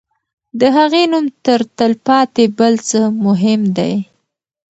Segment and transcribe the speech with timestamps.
[0.59, 3.93] د هغې نوم تر تل پاتې بل څه مهم دی.